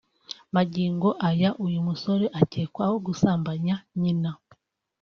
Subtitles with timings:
[0.55, 4.31] Magingo aya uyu musore ukekwaho gusambanya nyina